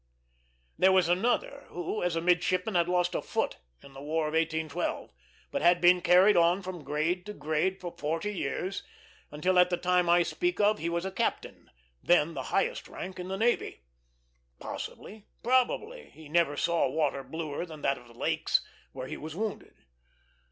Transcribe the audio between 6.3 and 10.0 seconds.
on from grade to grade for forty years, until at the